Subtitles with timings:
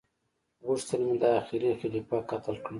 [0.65, 2.69] غوښتل مي دا اخيري خليفه قتل کړم